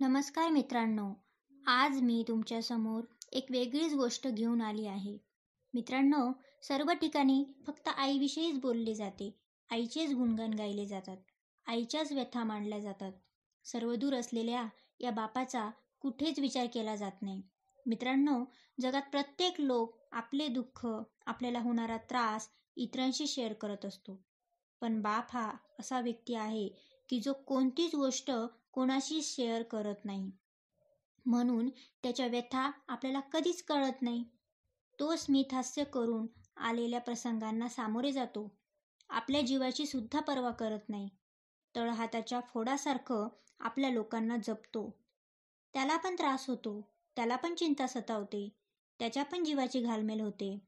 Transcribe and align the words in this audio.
नमस्कार 0.00 0.48
मित्रांनो 0.48 1.12
आज 1.66 2.00
मी 2.02 2.24
तुमच्यासमोर 2.28 3.00
एक 3.32 3.46
वेगळीच 3.50 3.94
गोष्ट 3.94 4.28
घेऊन 4.28 4.60
आली 4.60 4.86
आहे. 4.86 5.18
मित्रांनो 5.74 6.32
सर्व 6.62 6.92
ठिकाणी 6.92 7.44
फक्त 7.66 7.88
आईविषयीच 7.88 8.60
बोलले 8.60 8.94
जाते 8.94 9.38
आईचेच 9.70 10.12
गुणगान 10.12 10.54
गायले 10.54 10.86
जातात 10.86 11.16
आईच्याच 11.66 12.12
व्यथा 12.12 12.44
मांडल्या 12.44 12.78
जातात. 12.78 13.12
सर्वदूर 13.64 14.14
असलेल्या 14.14 14.66
या 15.00 15.10
बापाचा 15.10 15.70
कुठेच 16.00 16.38
विचार 16.38 16.66
केला 16.74 16.96
जात 16.96 17.22
नाही. 17.22 17.42
मित्रांनो 17.86 18.44
जगात 18.80 19.02
प्रत्येक 19.10 19.54
लोक 19.58 19.98
आपले 20.12 20.48
दुःख 20.48 20.86
आपल्याला 21.26 21.60
होणारा 21.60 21.96
त्रास 21.96 22.48
इतरांशी 22.76 23.26
शेअर 23.26 23.52
करत 23.52 23.84
असतो. 23.84 24.22
पण 24.80 25.02
बाप 25.02 25.26
हा 25.32 25.52
असा 25.80 26.00
व्यक्ती 26.00 26.34
आहे 26.34 26.68
की 27.08 27.20
जो 27.20 27.32
कोणतीच 27.32 27.94
गोष्ट 27.94 28.30
कोणाशी 28.72 29.22
शेअर 29.22 29.62
करत 29.62 30.04
नाही. 30.04 30.30
म्हणून 31.26 31.68
त्याच्या 32.02 32.26
व्यथा 32.26 32.70
आपल्याला 32.88 33.20
कधीच 33.20 33.62
कळत 33.62 34.02
नाही. 34.02 34.24
तो 35.00 35.16
स्मित 35.16 35.54
हास्य 35.54 35.84
करून 35.84 36.26
आलेल्या 36.56 37.00
प्रसंगांना 37.00 37.68
सामोरे 37.68 38.12
जातो. 38.12 38.58
आपल्या 39.08 39.40
जीवाची 39.40 39.86
सुद्धा 39.86 40.20
पर्वा 40.20 40.50
करत 40.50 40.88
नाही. 40.88 41.08
तळहाताच्या 41.76 42.40
फोडासारखं 42.40 43.28
आपल्या 43.60 43.90
लोकांना 43.90 44.36
जपतो. 44.36 44.96
त्याला 45.74 45.96
पण 45.96 46.14
त्रास 46.14 46.48
होतो. 46.48 46.92
त्याला 47.16 47.36
पण 47.36 47.54
चिंता 47.54 47.86
सतावते. 47.86 48.48
त्याच्या 48.98 49.22
पण 49.22 49.44
जीवाची 49.44 49.80
घालमेल 49.80 50.20
होते. 50.20 50.58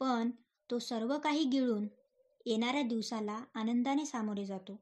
पण 0.00 0.30
तो 0.72 0.78
सर्व 0.78 1.18
काही 1.18 1.44
गिळून 1.44 1.88
येणाऱ्या 2.46 2.82
दिवसाला 2.82 3.44
आनंदाने 3.54 4.06
सामोरे 4.06 4.44
जातो. 4.44 4.80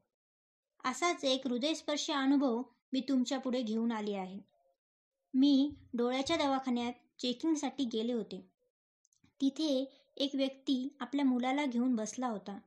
असाच 0.85 1.25
एक 1.25 1.47
हृदयस्पर्शी 1.47 2.13
अनुभव 2.13 2.61
मी 2.93 3.01
तुमच्यापुढे 3.01 3.61
घेऊन 3.61 3.91
आली 3.91 4.13
आहे. 4.13 4.39
मी 5.33 5.71
डोळ्याच्या 5.93 6.37
दवाखान्यात 6.37 6.93
चेकिंगसाठी 7.19 7.85
गेले 7.85 8.13
होते. 8.13 8.49
तिथे 9.41 9.93
एक 10.17 10.35
व्यक्ती 10.35 10.97
आपल्या 10.99 11.25
मुलाला 11.25 11.65
घेऊन 11.65 11.95
बसला 11.95 12.27
होता. 12.27 12.59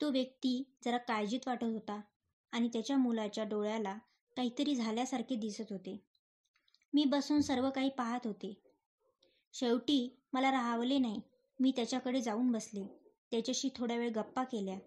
तो 0.00 0.10
व्यक्ती 0.10 0.72
जरा 0.84 0.96
काळजीत 0.96 1.40
वाटत 1.46 1.64
होता 1.64 2.00
आणि 2.52 2.68
त्याच्या 2.68 2.96
मुलाच्या 2.96 3.44
डोळ्याला 3.44 3.98
काहीतरी 4.36 4.74
झाल्यासारखे 4.74 5.34
दिसत 5.34 5.72
होते. 5.72 6.04
मी 6.94 7.04
बसून 7.04 7.40
सर्व 7.40 7.70
काही 7.70 7.88
पाहत 7.88 8.26
होते. 8.26 8.62
शेवटी 9.52 10.22
मला 10.32 10.50
राहावले 10.50 10.98
नाही. 10.98 11.20
मी 11.60 11.70
त्याच्याकडे 11.70 12.20
जाऊन 12.20 12.52
बसले. 12.52 12.84
त्याच्याशी 13.30 13.68
थोड्या 13.76 13.96
वेळ 13.96 14.10
गप्पा 14.10 14.44
केल्या. 14.44 14.78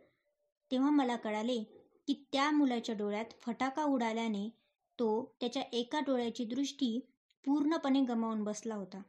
तेव्हा 0.72 0.90
मला 0.90 1.16
कळाले 1.16 1.64
की 2.08 2.14
त्या 2.32 2.52
मुलाच्या 2.52 2.96
डोळ्यात 2.96 3.26
फटाका 3.42 3.84
उडाल्याने 3.84 4.50
तो 5.00 5.36
त्याच्या 5.40 5.64
एका 5.74 6.00
डोळ्याची 6.00 6.46
दृष्टी 6.46 7.00
पूर्णपणे 7.46 8.02
गमावून 8.02 8.44
बसला 8.44 8.76
होता. 8.76 9.02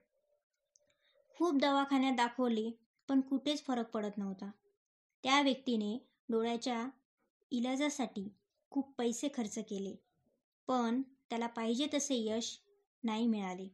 खूप 1.28 1.59
दवाखान्यात 1.61 2.12
दाखवले 2.12 2.70
पण 3.09 3.20
कुठेच 3.20 3.65
फरक 3.65 3.91
पडत 3.91 4.19
नव्हता. 4.19 4.50
त्या 5.22 5.41
व्यक्तीने 5.43 5.98
डोळ्याच्या 6.28 6.89
इलाजासाठी 7.50 8.28
खूप 8.70 8.95
पैसे 8.98 9.28
खर्च 9.34 9.59
केले 9.59 9.95
पण 10.69 11.03
त्याला 11.31 11.47
पाहिजे 11.47 11.87
तसे 11.95 12.17
यश 12.17 12.59
नाही 13.05 13.27
मिळाले. 13.27 13.69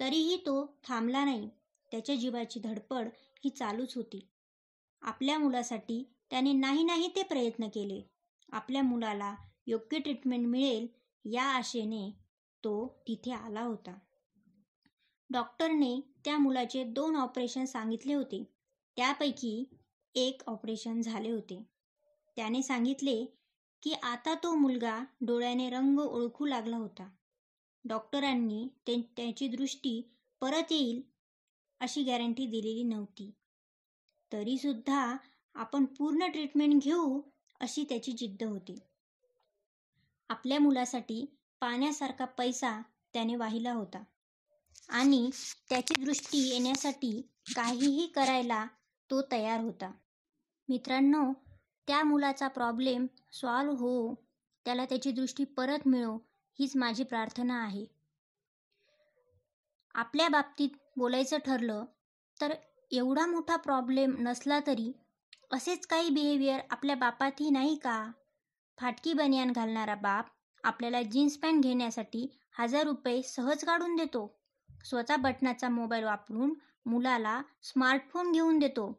तरीही 0.00 0.36
तो 0.36 0.80
थांबला 0.84 1.24
नाही. 1.24 1.50
त्याच्या 1.92 2.14
जीवाची 2.14 2.60
धडपड 2.60 3.08
ही 3.44 3.50
चालूच 3.50 3.94
होती. 3.94 4.28
आपल्या 5.02 5.38
मुलासाठी 5.38 6.02
त्याने 6.30 6.52
नाही 6.52 6.82
नाही 6.84 7.08
ते 7.16 7.22
प्रयत्न 7.22 7.68
केले. 7.68 8.02
आपल्या 8.52 8.82
मुलाला 8.82 9.34
योग्य 9.66 9.98
ट्रीटमेंट 9.98 10.46
मिळेल 10.46 10.86
या 11.24 11.44
आशेने 11.44 12.10
तो 12.64 12.86
तिथे 13.08 13.30
आला 13.30 13.62
होता. 13.62 13.98
डॉक्टरने 15.30 16.00
त्या 16.24 16.38
मुलाचे 16.38 16.84
दोन 16.84 17.16
ऑपरेशन 17.16 17.64
सांगितले 17.64 18.14
होते. 18.14 18.44
त्यापैकी 18.96 19.64
एक 20.14 20.42
ऑपरेशन 20.46 21.00
झाले 21.00 21.30
होते. 21.30 21.66
त्याने 22.36 22.62
सांगितले 22.62 23.24
की 23.82 23.92
आता 23.92 24.34
तो 24.34 24.54
मुलगा 24.54 25.04
डोळ्याने 25.20 25.70
रंग 25.70 25.98
ओळखू 25.98 26.46
लागला 26.46 26.76
होता. 26.76 27.08
डॉक्टरांनी 27.84 28.68
ते 28.86 29.00
त्याची 29.16 29.48
दृष्टी 29.48 30.00
परत 30.40 30.72
येईल 30.72 31.09
अशी 31.80 32.02
गॅरंटी 32.02 32.46
दिलेली 32.46 32.82
नव्हती. 32.82 33.30
तरीसुद्धा 34.32 35.16
आपण 35.54 35.84
पूर्ण 35.84 36.26
ट्रीटमेंट 36.26 36.82
घेऊ 36.82 37.22
अशी 37.60 37.84
त्याची 37.84 38.12
जिद्द 38.12 38.42
होती. 38.42 38.78
आपल्या 40.28 40.60
मुलासाठी 40.60 41.24
पाण्यासारखा 41.60 42.24
पैसा 42.24 42.82
त्याने 43.12 43.36
वाहिला 43.36 43.72
होता. 43.72 44.02
आणि 44.88 45.30
त्याची 45.68 46.04
दृष्टी 46.04 46.38
येण्यासाठी 46.38 47.20
काहीही 47.56 48.06
करायला 48.06 48.66
तो 49.10 49.22
तयार 49.22 49.60
होता. 49.60 49.92
मित्रांनो 50.68 51.32
त्या 51.86 52.04
मुलाचा 52.04 52.48
प्रॉब्लेम 52.48 53.06
सॉल्व 53.32 53.72
हो 53.72 54.14
त्याला 54.64 54.84
त्याची 54.84 55.10
दृष्टी 55.10 55.44
परत 55.44 55.88
मिळो 55.88 56.16
हीच 56.58 56.76
माझी 56.76 57.04
प्रार्थना 57.04 57.64
आहे. 57.64 57.99
आपल्या 59.94 60.28
बाबतीत 60.28 60.68
बोलायचं 60.96 61.38
ठरलं 61.38 61.84
तर 62.40 62.52
एवढा 62.90 63.26
मोठा 63.26 63.56
प्रॉब्लेम 63.56 64.14
नसला 64.18 64.58
तरी 64.66 64.92
असेच 65.52 65.86
काही 65.86 66.10
बिहेवियर 66.10 66.60
आपल्या 66.70 66.96
बापातही 66.96 67.50
नाही 67.50 67.74
का? 67.76 68.10
फाटकी 68.78 69.12
बनियान 69.12 69.52
घालणारा 69.52 69.94
बाप 69.94 70.26
आपल्याला 70.64 71.02
जीन्स 71.02 71.36
पॅन्ट 71.36 71.62
घेण्यासाठी 71.62 72.26
हजार 72.58 72.84
रुपये 72.84 73.22
सहज 73.22 73.64
काढून 73.64 73.96
देतो. 73.96 74.26
स्वतः 74.84 75.16
बटनाचा 75.16 75.68
मोबाईल 75.68 76.04
वापरून 76.04 76.54
मुलाला 76.86 77.42
स्मार्टफोन 77.62 78.32
घेऊन 78.32 78.58
देतो. 78.58 78.92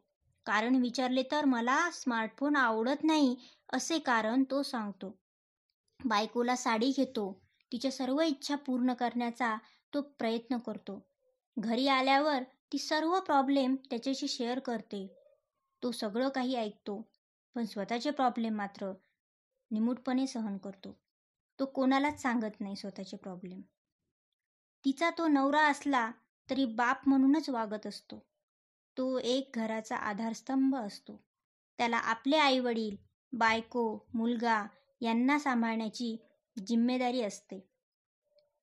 कारण 0.46 0.76
विचारले 0.76 1.22
तर 1.22 1.44
मला 1.44 1.90
स्मार्टफोन 1.90 2.56
आवडत 2.56 3.04
नाही 3.04 3.36
असे 3.72 3.98
कारण 3.98 4.44
तो 4.50 4.62
सांगतो. 4.62 5.16
बायकोला 6.00 6.56
साडी 6.56 6.92
घेतो. 6.96 7.32
तिच्या 7.72 7.90
सर्व 7.90 8.20
इच्छा 8.20 8.56
पूर्ण 8.56 8.92
करण्याचा 8.92 9.56
तो 9.94 10.00
प्रयत्न 10.00 10.58
करतो. 10.58 11.06
घरी 11.58 11.86
आल्यावर 11.88 12.42
ती 12.72 12.78
सर्व 12.78 13.20
प्रॉब्लेम 13.20 13.76
त्याच्याशी 13.90 14.28
शेअर 14.28 14.58
करते. 14.58 15.06
तो 15.82 15.90
सगळं 15.90 16.28
काही 16.28 16.54
ऐकतो 16.54 17.10
पण 17.54 17.64
स्वतःचे 17.64 18.10
प्रॉब्लेम 18.10 18.54
मात्र 18.54 18.92
निमूटपणे 19.70 20.26
सहन 20.26 20.56
करतो. 20.58 20.98
तो 21.58 21.66
कोणालाच 21.66 22.22
सांगत 22.22 22.60
नाही 22.60 22.76
स्वतःचे 22.76 23.16
प्रॉब्लेम 23.16 23.60
तिचा 24.84 25.10
तो 25.10 25.26
नवरा 25.26 25.66
असला 25.66 26.10
तरी 26.50 26.64
बाप 26.64 27.08
म्हणूनच 27.08 27.48
वागत 27.50 27.86
असतो. 27.86 28.26
तो 28.96 29.18
एक 29.18 29.50
घराचा 29.54 29.96
आधारस्तंभ 29.96 30.76
असतो. 30.76 31.24
त्याला 31.78 31.96
आपले 31.96 32.36
आईवडील 32.36 32.96
बायको 33.32 33.98
मुलगा 34.14 34.66
यांना 35.00 35.38
सांभाळण्याची 35.38 36.16
जिम्मेदारी 36.66 37.22
असते. 37.22 37.68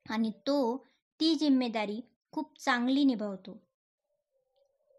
आणि 0.10 0.32
तो 0.48 0.88
ती 1.20 1.36
जिम्मेदारी 1.36 2.02
खूप 2.32 2.58
चांगली 2.60 3.04
निभावतो. 3.04 3.58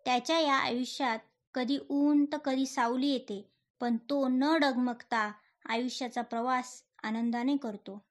त्याच्या 0.06 0.38
या 0.38 0.54
आयुष्यात 0.54 1.18
कधी 1.54 1.78
ऊन 1.90 2.24
तर 2.24 2.36
कधी 2.36 2.66
सावली 2.66 3.08
येते 3.08 3.50
पण 3.80 3.96
तो 4.10 4.26
न 4.28 4.56
डगमगता 4.60 5.30
आयुष्याचा 5.68 6.22
प्रवास 6.22 6.82
आनंदाने 7.02 7.56
करतो. 7.56 8.02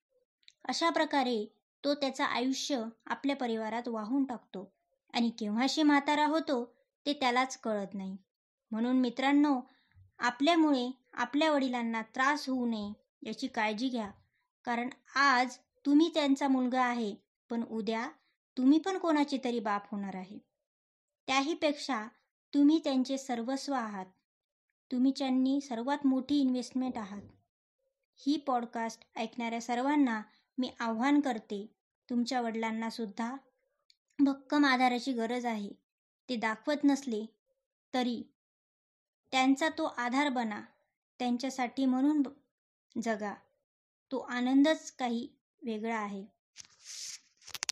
अशा 0.65 0.89
प्रकारे 0.89 1.45
तो 1.83 1.93
त्याचं 1.93 2.23
आयुष्य 2.23 2.83
आपल्या 3.05 3.35
परिवारात 3.35 3.87
वाहून 3.87 4.23
टाकतो 4.23 4.71
आणि 5.13 5.29
केव्हाशी 5.29 5.83
म्हातारा 5.83 6.25
होतो 6.25 6.63
ते 7.05 7.13
त्यालाच 7.13 7.57
कळत 7.57 7.93
नाही. 7.93 8.17
म्हणून 8.71 8.99
मित्रांनो 8.99 9.59
आपल्यामुळे 10.19 10.91
आपल्या 11.13 11.51
वडिलांना 11.51 12.01
त्रास 12.01 12.49
होऊ 12.49 12.65
नये 12.65 12.93
याची 13.23 13.47
काळजी 13.47 13.89
घ्या. 13.89 14.11
कारण 14.65 14.89
आज 15.15 15.57
तुम्ही 15.85 16.11
त्यांचा 16.13 16.47
मुलगा 16.47 16.83
आहे 16.83 17.28
पण 17.49 17.63
उद्या 17.63 18.09
तुम्ही 18.57 18.79
पण 18.79 18.97
कोणाचे 18.97 19.37
तरी 19.43 19.59
बाप 19.59 19.91
होणार 19.91 20.15
आहे. 20.15 20.37
त्याहीपेक्षा 21.27 22.07
तुम्ही 22.53 22.79
त्यांचे 22.83 23.17
सर्वस्व 23.17 23.73
आहात. 23.73 24.05
तुम्ही 24.91 25.11
त्यांनी 25.17 25.61
सर्वात 25.61 26.05
मोठी 26.05 26.39
इन्व्हेस्टमेंट 26.39 26.97
आहात. 26.97 27.21
ही 28.15 28.37
पॉडकास्ट 28.37 29.03
ऐकणाऱ्या 29.15 29.61
सर्वांना 29.61 30.21
मी 30.57 30.71
आव्हान 30.79 31.19
करते 31.19 31.75
तुमच्या 32.09 32.41
वडिलांनासुद्धा 32.41 33.35
भक्कम 34.19 34.65
आधाराची 34.65 35.13
गरज 35.13 35.45
आहे. 35.45 35.69
ते 36.29 36.35
दाखवत 36.35 36.83
नसले 36.83 37.25
तरी 37.93 38.23
त्यांचा 39.31 39.69
तो 39.69 39.83
आधार 39.83 40.29
बना. 40.29 40.61
त्यांच्यासाठी 41.19 41.85
म्हणून 41.85 42.23
जगा. 43.01 43.33
तो 44.11 44.19
आनंदच 44.19 44.91
काही 44.91 45.29
वेगळा 45.61 45.97
आहे. 45.97 46.38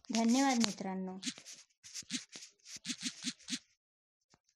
धन्यवाद 0.09 0.57
मित्रांनो. 0.57 1.17